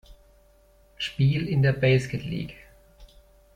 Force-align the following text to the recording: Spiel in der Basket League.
Spiel 0.97 1.47
in 1.47 1.61
der 1.61 1.73
Basket 1.73 2.23
League. 2.23 2.55